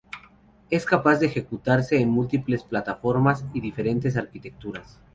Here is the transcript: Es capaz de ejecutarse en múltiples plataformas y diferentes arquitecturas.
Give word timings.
Es 0.71 0.83
capaz 0.83 1.19
de 1.19 1.27
ejecutarse 1.27 1.97
en 2.01 2.09
múltiples 2.09 2.63
plataformas 2.63 3.45
y 3.53 3.61
diferentes 3.61 4.17
arquitecturas. 4.17 4.99